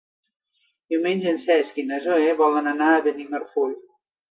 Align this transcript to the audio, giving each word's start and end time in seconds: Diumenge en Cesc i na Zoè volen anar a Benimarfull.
Diumenge 0.93 1.29
en 1.33 1.37
Cesc 1.43 1.77
i 1.83 1.85
na 1.91 2.01
Zoè 2.07 2.33
volen 2.41 2.73
anar 2.75 2.91
a 2.97 3.07
Benimarfull. 3.11 3.79